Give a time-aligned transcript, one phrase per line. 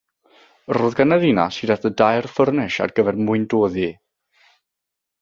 [0.77, 3.89] Roedd gan y ddinas hyd at dair ffwrnais ar gyfer mwyndoddi.